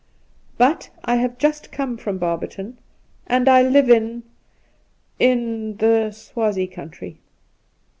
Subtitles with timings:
[0.57, 2.79] 'But I have just come from Barberton,
[3.27, 4.23] and I live in—
[5.29, 7.19] in the Swazie country.'